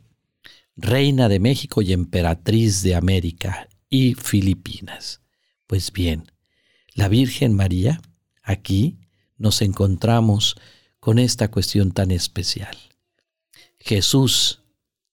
reina 0.76 1.28
de 1.28 1.40
México 1.40 1.82
y 1.82 1.94
emperatriz 1.94 2.82
de 2.82 2.96
América 2.96 3.68
y 3.90 4.14
Filipinas. 4.14 5.22
Pues 5.68 5.92
bien, 5.92 6.32
la 6.94 7.10
Virgen 7.10 7.54
María, 7.54 8.02
aquí 8.42 8.98
nos 9.38 9.62
encontramos 9.62 10.56
con 11.00 11.20
esta 11.20 11.50
cuestión 11.50 11.92
tan 11.92 12.12
especial. 12.12 12.78
Jesús 13.80 14.62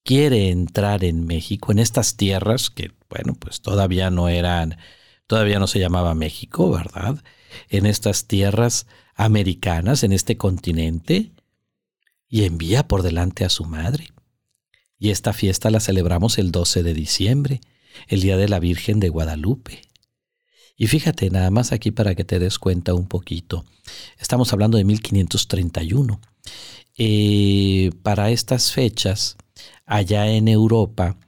quiere 0.05 0.51
entrar 0.51 1.05
en 1.05 1.27
México, 1.27 1.73
en 1.73 1.79
estas 1.79 2.17
tierras 2.17 2.71
que, 2.71 2.93
bueno, 3.09 3.35
pues 3.35 3.61
todavía 3.61 4.11
no 4.11 4.29
eran, 4.29 4.79
todavía 5.27 5.59
no 5.59 5.67
se 5.67 5.81
llamaba 5.81 6.15
México, 6.15 6.71
¿verdad? 6.71 7.23
En 7.69 7.87
estas 7.87 8.27
tierras 8.27 8.87
americanas, 9.15 10.03
en 10.03 10.13
este 10.13 10.37
continente, 10.37 11.33
y 12.29 12.45
envía 12.45 12.87
por 12.89 13.03
delante 13.03 13.45
a 13.45 13.51
su 13.51 13.65
madre. 13.65 14.13
Y 14.99 15.11
esta 15.11 15.33
fiesta 15.33 15.71
la 15.71 15.81
celebramos 15.81 16.39
el 16.39 16.53
12 16.53 16.83
de 16.83 16.95
diciembre, 16.95 17.61
el 18.09 18.21
Día 18.21 18.37
de 18.37 18.49
la 18.49 18.59
Virgen 18.59 19.01
de 19.01 19.09
Guadalupe. 19.09 19.83
Y 20.77 20.89
fíjate, 20.89 21.31
nada 21.31 21.51
más 21.51 21.73
aquí 21.73 21.91
para 21.91 22.15
que 22.15 22.25
te 22.25 22.39
des 22.39 22.59
cuenta 22.59 22.93
un 22.93 23.09
poquito. 23.09 23.65
Estamos 24.19 24.53
hablando 24.53 24.77
de 24.77 24.85
1531. 24.85 26.21
Eh, 26.99 27.91
para 28.03 28.31
estas 28.31 28.73
fechas, 28.73 29.39
allá 29.87 30.29
en 30.29 30.49
Europa, 30.49 31.19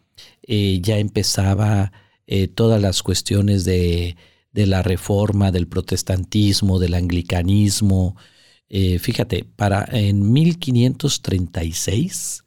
eh, 0.42 0.80
ya 0.82 0.98
empezaba 0.98 1.92
eh, 2.26 2.48
todas 2.48 2.80
las 2.80 3.02
cuestiones 3.02 3.64
de, 3.64 4.16
de, 4.52 4.66
la 4.66 4.82
reforma, 4.82 5.50
del 5.50 5.66
protestantismo, 5.66 6.78
del 6.78 6.94
anglicanismo. 6.94 8.16
fíjate, 8.68 9.44
para 9.44 9.88
en 9.92 10.32
1536, 10.32 12.44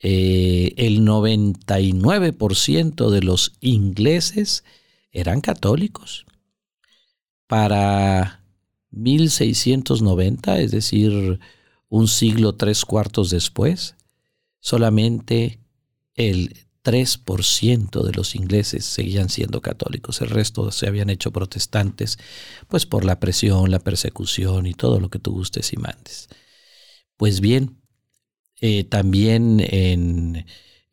el 0.00 1.00
99% 1.00 3.10
de 3.10 3.22
los 3.22 3.52
ingleses 3.60 4.64
eran 5.16 5.40
católicos. 5.40 6.26
Para 7.46 8.44
1690, 8.90 10.60
es 10.60 10.70
decir, 10.70 11.40
un 11.88 12.08
siglo 12.08 12.54
tres 12.54 12.84
cuartos 12.84 13.30
después, 13.30 13.94
solamente 14.60 15.60
el 16.14 16.66
3% 16.82 18.02
de 18.02 18.12
los 18.12 18.34
ingleses 18.34 18.84
seguían 18.84 19.28
siendo 19.28 19.60
católicos, 19.60 20.20
el 20.20 20.30
resto 20.30 20.70
se 20.70 20.86
habían 20.86 21.10
hecho 21.10 21.32
protestantes, 21.32 22.18
pues 22.68 22.86
por 22.86 23.04
la 23.04 23.18
presión, 23.18 23.70
la 23.70 23.80
persecución 23.80 24.66
y 24.66 24.74
todo 24.74 25.00
lo 25.00 25.08
que 25.08 25.18
tú 25.18 25.32
gustes 25.32 25.72
y 25.72 25.76
mandes. 25.78 26.28
Pues 27.16 27.40
bien, 27.40 27.80
eh, 28.60 28.84
también 28.84 29.60
en 29.60 30.46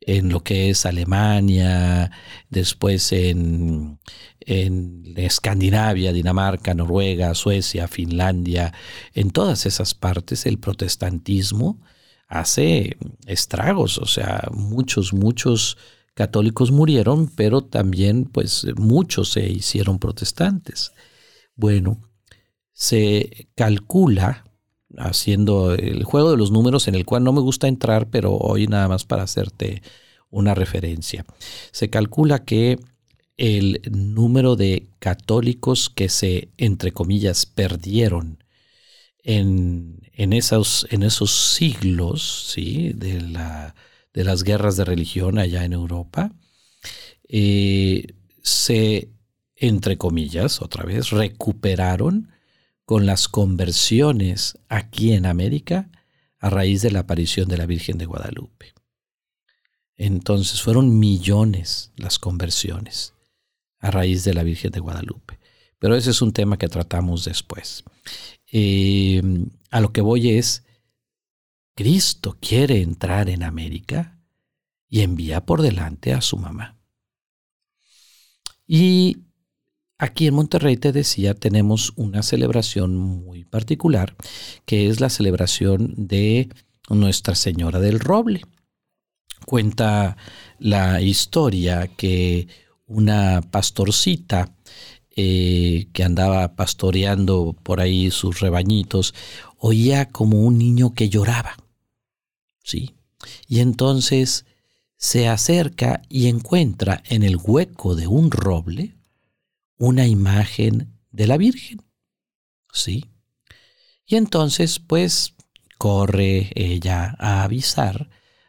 en 0.06 0.28
lo 0.30 0.40
que 0.42 0.70
es 0.70 0.86
Alemania, 0.86 2.10
después 2.50 3.12
en, 3.12 3.98
Escandinavia, 4.46 6.12
Dinamarca, 6.12 6.74
Noruega, 6.74 7.34
Suecia, 7.34 7.88
Finlandia, 7.88 8.74
en 9.14 9.30
todas 9.30 9.64
esas 9.64 9.94
partes 9.94 10.44
el 10.44 10.58
protestantismo 10.58 11.80
hace 12.28 12.98
estragos, 13.26 13.96
o 13.96 14.06
sea, 14.06 14.48
muchos, 14.52 15.14
muchos 15.14 15.78
católicos 16.14 16.70
murieron, 16.72 17.28
pero 17.28 17.62
también 17.62 18.24
pues 18.24 18.66
muchos 18.76 19.32
se 19.32 19.48
hicieron 19.48 19.98
protestantes. 19.98 20.92
Bueno, 21.56 22.00
se 22.72 23.48
calcula 23.54 24.44
haciendo 24.98 25.74
el 25.74 26.04
juego 26.04 26.30
de 26.30 26.36
los 26.36 26.50
números 26.50 26.88
en 26.88 26.94
el 26.94 27.04
cual 27.04 27.24
no 27.24 27.32
me 27.32 27.40
gusta 27.40 27.68
entrar, 27.68 28.08
pero 28.08 28.36
hoy 28.36 28.66
nada 28.66 28.88
más 28.88 29.04
para 29.04 29.22
hacerte 29.22 29.82
una 30.30 30.54
referencia. 30.54 31.24
Se 31.70 31.90
calcula 31.90 32.44
que 32.44 32.78
el 33.36 33.80
número 33.90 34.56
de 34.56 34.86
católicos 34.98 35.90
que 35.90 36.08
se, 36.08 36.48
entre 36.56 36.92
comillas, 36.92 37.46
perdieron 37.46 38.38
en, 39.24 40.00
esos, 40.32 40.86
en 40.90 41.02
esos 41.02 41.54
siglos 41.54 42.50
¿sí? 42.52 42.92
de, 42.94 43.20
la, 43.20 43.74
de, 44.12 44.24
las 44.24 44.44
guerras 44.44 44.76
de 44.76 44.84
religión 44.84 45.38
allá 45.38 45.64
en 45.64 45.72
Europa, 45.72 46.32
eh, 47.28 48.14
se, 48.42 49.08
entre 49.56 49.96
comillas, 49.96 50.60
otra 50.60 50.84
vez, 50.84 51.10
recuperaron 51.10 52.33
con 52.84 53.06
las 53.06 53.28
conversiones 53.28 54.58
aquí 54.68 55.12
en 55.12 55.26
América 55.26 55.90
a 56.38 56.50
raíz 56.50 56.82
de 56.82 56.90
la 56.90 57.00
aparición 57.00 57.48
de 57.48 57.56
la 57.56 57.66
Virgen 57.66 57.98
de 57.98 58.06
Guadalupe. 58.06 58.74
Entonces 59.96 60.60
fueron 60.60 60.98
millones 60.98 61.92
las 61.96 62.18
conversiones 62.18 63.14
a 63.78 63.90
raíz 63.90 64.24
de 64.24 64.34
la 64.34 64.42
Virgen 64.42 64.72
de 64.72 64.80
Guadalupe. 64.80 65.38
Pero 65.78 65.96
ese 65.96 66.10
es 66.10 66.22
un 66.22 66.32
tema 66.32 66.58
que 66.58 66.68
tratamos 66.68 67.24
después. 67.24 67.84
Eh, 68.50 69.22
a 69.70 69.80
lo 69.80 69.92
que 69.92 70.00
voy 70.00 70.30
es, 70.30 70.64
Cristo 71.74 72.38
quiere 72.40 72.80
entrar 72.82 73.28
en 73.28 73.42
América 73.42 74.18
y 74.88 75.00
envía 75.00 75.44
por 75.44 75.60
delante 75.60 76.12
a 76.12 76.20
su 76.20 76.36
mamá. 76.36 76.78
Y 78.66 79.18
Aquí 80.04 80.26
en 80.26 80.34
Monterrey, 80.34 80.76
te 80.76 80.92
decía, 80.92 81.32
tenemos 81.32 81.94
una 81.96 82.22
celebración 82.22 82.94
muy 82.94 83.46
particular, 83.46 84.14
que 84.66 84.90
es 84.90 85.00
la 85.00 85.08
celebración 85.08 85.94
de 85.96 86.50
Nuestra 86.90 87.34
Señora 87.34 87.80
del 87.80 88.00
Roble. 88.00 88.42
Cuenta 89.46 90.18
la 90.58 91.00
historia 91.00 91.86
que 91.86 92.48
una 92.84 93.40
pastorcita 93.50 94.54
eh, 95.16 95.86
que 95.94 96.04
andaba 96.04 96.54
pastoreando 96.54 97.56
por 97.62 97.80
ahí 97.80 98.10
sus 98.10 98.40
rebañitos, 98.40 99.14
oía 99.56 100.10
como 100.10 100.42
un 100.42 100.58
niño 100.58 100.92
que 100.92 101.08
lloraba. 101.08 101.56
¿Sí? 102.62 102.94
Y 103.48 103.60
entonces 103.60 104.44
se 104.98 105.28
acerca 105.28 106.02
y 106.10 106.28
encuentra 106.28 107.02
en 107.06 107.22
el 107.22 107.38
hueco 107.42 107.94
de 107.94 108.06
un 108.06 108.30
roble 108.30 108.96
una 109.84 110.06
imagen 110.06 110.98
de 111.10 111.26
la 111.26 111.36
Virgen. 111.36 111.82
¿Sí? 112.72 113.04
Y 114.06 114.16
entonces, 114.16 114.78
pues, 114.78 115.34
corre 115.78 116.50
ella 116.54 117.14
a 117.18 117.42
avisar 117.42 118.08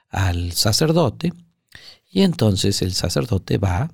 al 0.09 0.53
sacerdote 0.53 1.33
y 2.09 2.21
entonces 2.21 2.81
el 2.81 2.93
sacerdote 2.93 3.57
va 3.57 3.91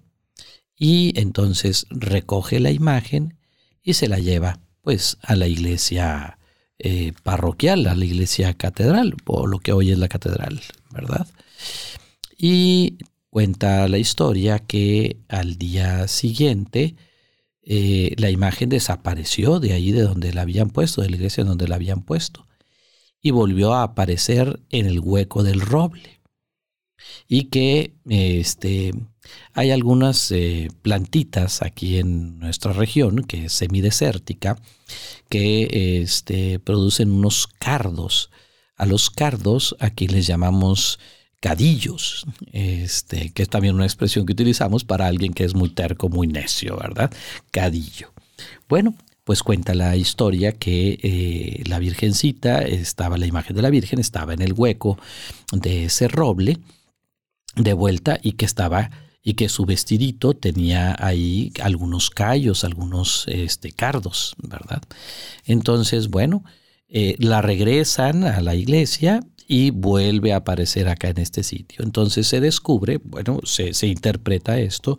y 0.76 1.20
entonces 1.20 1.88
recoge 1.90 2.60
la 2.60 2.72
imagen 2.72 3.38
y 3.82 3.96
se 3.96 4.08
la 4.08 4.20
lleva 4.20 4.60
pues 4.82 5.18
a 5.22 5.36
la 5.36 5.48
iglesia 5.48 6.38
eh, 6.78 7.14
parroquial, 7.24 7.88
a 7.88 7.96
la 7.96 8.06
iglesia 8.06 8.54
catedral, 8.56 9.16
o 9.26 9.46
lo 9.46 9.60
que 9.60 9.72
hoy 9.72 9.92
es 9.92 10.00
la 10.00 10.08
catedral, 10.08 10.62
¿verdad? 10.92 11.28
Y 12.38 12.98
cuenta 13.30 13.88
la 13.88 14.00
historia 14.00 14.60
que 14.60 15.18
al 15.28 15.58
día 15.58 16.08
siguiente 16.08 16.96
eh, 17.64 18.16
la 18.18 18.30
imagen 18.30 18.70
desapareció 18.70 19.60
de 19.60 19.74
ahí 19.74 19.92
de 19.92 20.02
donde 20.02 20.34
la 20.34 20.42
habían 20.42 20.70
puesto, 20.70 21.02
de 21.02 21.10
la 21.10 21.16
iglesia 21.18 21.44
donde 21.44 21.68
la 21.68 21.76
habían 21.76 22.04
puesto, 22.04 22.48
y 23.22 23.32
volvió 23.32 23.74
a 23.74 23.84
aparecer 23.84 24.60
en 24.70 24.88
el 24.88 25.00
hueco 25.00 25.44
del 25.44 25.62
roble. 25.62 26.22
Y 27.28 27.46
que 27.46 27.96
este, 28.10 28.94
hay 29.54 29.72
algunas 29.72 30.32
eh, 30.32 30.70
plantitas 30.82 31.62
aquí 31.62 31.98
en 31.98 32.40
nuestra 32.40 32.74
región, 32.74 33.24
que 33.24 33.46
es 33.46 33.54
semidesértica, 33.54 34.62
que 35.30 36.02
este, 36.02 36.60
producen 36.60 37.12
unos 37.12 37.48
cardos. 37.48 38.30
A 38.76 38.86
los 38.86 39.10
cardos 39.10 39.76
aquí 39.80 40.08
les 40.08 40.26
llamamos 40.26 41.00
cadillos, 41.42 42.26
este, 42.54 43.32
que 43.32 43.42
es 43.42 43.50
también 43.50 43.76
una 43.76 43.86
expresión 43.86 44.26
que 44.26 44.34
utilizamos 44.34 44.86
para 44.86 45.08
alguien 45.08 45.34
que 45.34 45.44
es 45.44 45.56
muy 45.56 45.70
terco, 45.70 46.08
muy 46.08 46.28
necio, 46.28 46.78
¿verdad? 46.78 47.12
Cadillo. 47.50 48.14
Bueno, 48.70 48.96
pues 49.24 49.42
cuenta 49.44 49.74
la 49.74 49.98
historia 49.98 50.54
que 50.54 51.00
eh, 51.02 51.64
la 51.66 51.80
Virgencita 51.80 52.62
estaba, 52.62 53.18
la 53.18 53.26
imagen 53.26 53.56
de 53.56 53.64
la 53.64 53.72
Virgen 53.72 54.00
estaba 54.00 54.34
en 54.34 54.42
el 54.42 54.54
hueco 54.54 55.00
de 55.52 55.86
ese 55.86 56.08
roble 56.08 56.60
de 57.56 57.74
vuelta 57.74 58.20
y 58.22 58.34
que 58.34 58.46
estaba 58.46 58.92
y 59.24 59.34
que 59.34 59.50
su 59.50 59.66
vestidito 59.66 60.34
tenía 60.34 60.96
ahí 61.00 61.54
algunos 61.62 62.10
callos, 62.10 62.64
algunos 62.64 63.26
este, 63.28 63.72
cardos, 63.72 64.36
¿verdad? 64.42 64.82
Entonces, 65.46 66.10
bueno, 66.10 66.44
eh, 66.88 67.16
la 67.20 67.42
regresan 67.42 68.26
a 68.26 68.42
la 68.42 68.54
iglesia 68.54 69.22
y 69.52 69.72
vuelve 69.72 70.32
a 70.32 70.38
aparecer 70.38 70.88
acá 70.88 71.10
en 71.10 71.18
este 71.18 71.44
sitio. 71.44 71.84
Entonces 71.84 72.26
se 72.26 72.40
descubre, 72.40 73.02
bueno, 73.04 73.42
se, 73.44 73.86
interpreta 73.86 74.58
esto 74.58 74.98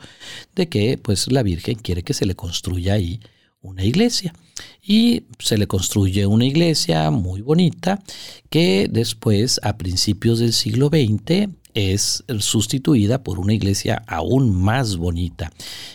de 0.55 0.69
que 0.69 0.99
pues 0.99 1.33
la 1.33 1.43
Virgen 1.43 1.77
quiere 1.77 2.03
que 2.03 2.13
se 2.13 2.27
le 2.27 2.35
construya 2.37 2.93
ahí 2.93 3.19
una 3.63 3.83
iglesia. 3.83 4.35
Y 4.83 5.23
se 5.39 5.57
le 5.57 5.67
construye 5.67 6.27
una 6.27 6.45
iglesia 6.45 7.11
muy 7.11 7.41
bonita 7.41 8.03
que 8.51 8.89
después, 8.91 9.59
a 9.63 9.79
principios 9.79 10.39
del 10.39 10.53
siglo 10.53 10.89
XX, 10.89 11.49
es 11.73 12.23
sustituida 12.39 13.23
por 13.23 13.39
una 13.39 13.55
iglesia 13.55 14.03
aún 14.07 14.55
más 14.55 14.99
bonita, 14.99 15.51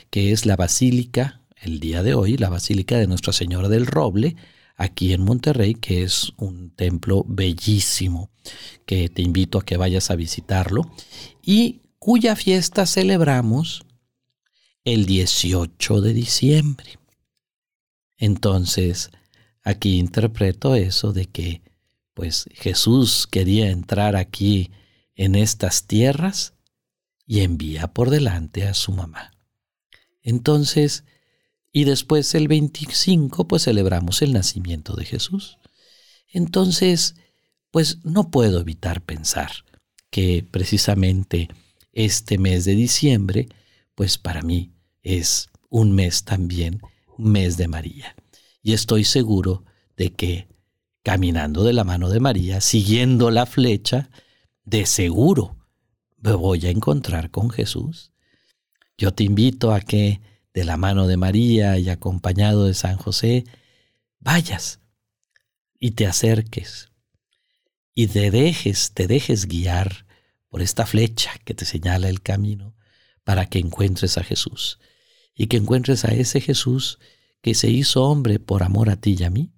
que 0.09 0.31
es 0.31 0.47
la 0.47 0.55
Basílica, 0.55 1.41
el 1.61 1.79
día 1.79 2.01
de 2.01 2.15
hoy, 2.15 2.37
la 2.37 2.49
Basílica 2.49 2.97
de 2.97 3.05
Nuestra 3.05 3.33
Señora 3.33 3.69
del 3.69 3.85
Roble, 3.85 4.35
aquí 4.77 5.11
en 5.11 5.23
Monterrey, 5.23 5.73
que 5.73 6.03
es 6.03 6.31
un 6.37 6.69
templo 6.69 7.25
bellísimo, 7.27 8.29
que 8.85 9.09
te 9.09 9.23
invito 9.23 9.57
a 9.57 9.65
que 9.65 9.75
vayas 9.75 10.11
a 10.11 10.15
visitarlo, 10.15 10.89
y 11.41 11.81
cuya 11.99 12.35
fiesta 12.35 12.85
celebramos 12.85 13.83
el 14.85 15.05
18 15.05 16.01
de 16.01 16.13
diciembre. 16.13 16.99
Entonces, 18.17 19.09
aquí 19.63 19.97
interpreto 19.97 20.75
eso 20.75 21.11
de 21.11 21.25
que, 21.25 21.61
pues 22.13 22.47
Jesús 22.53 23.27
quería 23.27 23.69
entrar 23.69 24.15
aquí 24.15 24.71
en 25.15 25.35
estas 25.35 25.87
tierras 25.87 26.53
y 27.25 27.41
envía 27.41 27.87
por 27.87 28.09
delante 28.09 28.65
a 28.67 28.73
su 28.73 28.91
mamá. 28.91 29.33
Entonces, 30.21 31.03
Y 31.71 31.83
después 31.83 32.33
el 32.35 32.47
25 32.47 33.47
pues 33.47 33.63
celebramos 33.63 34.21
el 34.21 34.33
nacimiento 34.33 34.95
de 34.95 35.05
Jesús. 35.05 35.57
Entonces, 36.27 37.15
pues 37.71 37.99
no 38.03 38.31
puedo 38.31 38.59
evitar 38.59 39.01
pensar 39.01 39.51
que 40.09 40.45
precisamente 40.49 41.49
este 41.93 42.37
mes 42.37 42.65
de 42.65 42.75
diciembre, 42.75 43.49
pues 43.95 44.17
para 44.17 44.41
mí 44.41 44.71
es 45.01 45.49
un 45.69 45.93
mes 45.93 46.23
también, 46.23 46.81
mes 47.17 47.57
de 47.57 47.67
María. 47.67 48.15
Y 48.61 48.73
estoy 48.73 49.03
seguro 49.03 49.63
de 49.95 50.13
que 50.13 50.47
caminando 51.03 51.63
de 51.63 51.73
la 51.73 51.83
mano 51.83 52.09
de 52.09 52.19
María, 52.19 52.61
siguiendo 52.61 53.31
la 53.31 53.45
flecha, 53.45 54.09
de 54.65 54.85
seguro 54.85 55.57
me 56.17 56.33
voy 56.33 56.65
a 56.65 56.69
encontrar 56.69 57.31
con 57.31 57.49
Jesús. 57.49 58.11
Yo 58.97 59.13
te 59.13 59.23
invito 59.23 59.71
a 59.71 59.79
que 59.79 60.21
de 60.57 60.65
la 60.65 60.75
mano 60.75 61.05
de 61.05 61.17
María 61.17 61.77
y 61.77 61.87
acompañado 61.87 62.65
de 62.65 62.73
San 62.73 62.97
José, 62.97 63.43
vayas 64.19 64.79
y 65.79 65.91
te 65.91 66.07
acerques 66.07 66.89
y 67.93 68.07
te 68.07 68.31
dejes, 68.31 68.91
te 68.95 69.05
dejes 69.05 69.45
guiar 69.45 70.07
por 70.49 70.63
esta 70.63 70.87
flecha 70.87 71.33
que 71.45 71.53
te 71.53 71.63
señala 71.63 72.09
el 72.09 72.23
camino 72.23 72.75
para 73.23 73.45
que 73.45 73.59
encuentres 73.59 74.17
a 74.17 74.23
Jesús 74.23 74.79
y 75.35 75.45
que 75.45 75.57
encuentres 75.57 76.05
a 76.05 76.07
ese 76.07 76.41
Jesús 76.41 76.97
que 77.43 77.53
se 77.53 77.69
hizo 77.69 78.05
hombre 78.05 78.39
por 78.39 78.63
amor 78.63 78.89
a 78.89 78.95
ti 78.95 79.15
y 79.19 79.25
a 79.25 79.29
mí 79.29 79.51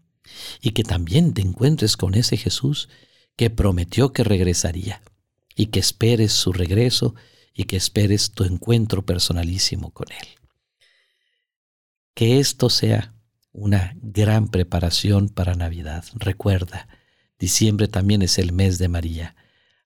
y 0.60 0.72
que 0.72 0.84
también 0.84 1.34
te 1.34 1.42
encuentres 1.42 1.96
con 1.96 2.14
ese 2.14 2.36
Jesús 2.36 2.90
que 3.38 3.50
prometió 3.50 4.12
que 4.12 4.26
regresaría 4.26 5.02
y 5.56 5.68
que 5.68 5.80
esperes 5.80 6.34
su 6.34 6.52
regreso 6.52 7.16
y 7.54 7.64
que 7.64 7.78
esperes 7.78 8.32
tu 8.32 8.44
encuentro 8.44 9.06
personalísimo 9.06 9.92
con 9.92 10.12
Él. 10.12 10.39
Que 12.14 12.40
esto 12.40 12.70
sea 12.70 13.14
una 13.52 13.96
gran 14.02 14.50
preparación 14.50 15.30
para 15.30 15.56
Navidad. 15.56 16.06
Recuerda, 16.16 16.88
diciembre 17.40 17.88
también 17.88 18.22
es 18.22 18.38
el 18.38 18.52
mes 18.52 18.78
de 18.78 18.88
María, 18.88 19.36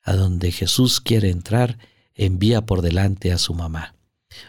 a 0.02 0.14
donde 0.14 0.52
Jesús 0.52 1.02
quiere 1.02 1.30
entrar, 1.30 1.78
envía 2.16 2.66
por 2.66 2.82
delante 2.82 3.32
a 3.32 3.38
su 3.38 3.54
mamá. 3.54 3.96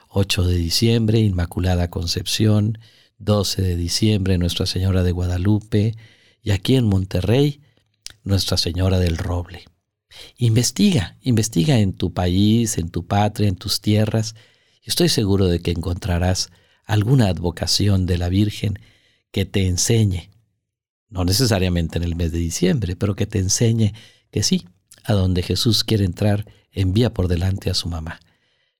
8 0.08 0.44
de 0.44 0.56
diciembre, 0.56 1.18
Inmaculada 1.18 1.90
Concepción, 1.90 2.78
12 3.18 3.62
de 3.62 3.76
diciembre 3.76 4.38
Nuestra 4.38 4.66
Señora 4.66 5.02
de 5.02 5.12
Guadalupe 5.12 5.94
y 6.42 6.50
aquí 6.50 6.76
en 6.76 6.86
Monterrey 6.86 7.60
Nuestra 8.22 8.56
Señora 8.56 8.98
del 8.98 9.16
Roble. 9.18 9.64
Investiga, 10.36 11.16
investiga 11.22 11.78
en 11.78 11.92
tu 11.92 12.12
país, 12.12 12.78
en 12.78 12.90
tu 12.90 13.06
patria, 13.06 13.48
en 13.48 13.56
tus 13.56 13.80
tierras, 13.80 14.34
y 14.82 14.90
estoy 14.90 15.08
seguro 15.08 15.46
de 15.46 15.60
que 15.60 15.70
encontrarás 15.70 16.50
alguna 16.84 17.28
advocación 17.28 18.06
de 18.06 18.18
la 18.18 18.28
Virgen 18.28 18.78
que 19.30 19.44
te 19.44 19.66
enseñe, 19.66 20.30
no 21.08 21.24
necesariamente 21.24 21.98
en 21.98 22.04
el 22.04 22.16
mes 22.16 22.32
de 22.32 22.38
diciembre, 22.38 22.96
pero 22.96 23.16
que 23.16 23.26
te 23.26 23.38
enseñe 23.38 23.92
que 24.30 24.42
sí, 24.42 24.66
a 25.04 25.12
donde 25.12 25.42
Jesús 25.42 25.84
quiere 25.84 26.04
entrar, 26.04 26.46
envía 26.72 27.12
por 27.12 27.28
delante 27.28 27.70
a 27.70 27.74
su 27.74 27.88
mamá, 27.88 28.20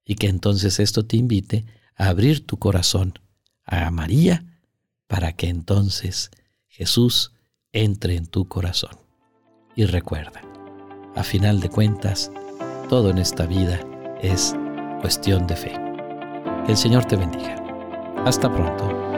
y 0.04 0.16
que 0.16 0.28
entonces 0.28 0.80
esto 0.80 1.06
te 1.06 1.16
invite 1.16 1.64
a 1.96 2.08
abrir 2.08 2.46
tu 2.46 2.58
corazón 2.58 3.14
a 3.64 3.90
María 3.90 4.44
para 5.06 5.32
que 5.32 5.48
entonces 5.48 6.30
Jesús 6.68 7.32
entre 7.72 8.16
en 8.16 8.26
tu 8.26 8.48
corazón. 8.48 8.98
Y 9.76 9.86
recuerda, 9.86 10.42
a 11.14 11.22
final 11.22 11.60
de 11.60 11.68
cuentas, 11.68 12.30
todo 12.88 13.10
en 13.10 13.18
esta 13.18 13.46
vida 13.46 13.80
es 14.22 14.54
cuestión 15.00 15.46
de 15.46 15.56
fe. 15.56 15.72
Que 16.66 16.72
el 16.72 16.78
Señor 16.78 17.04
te 17.04 17.16
bendiga. 17.16 17.63
Hasta 18.24 18.48
pronto. 18.48 19.13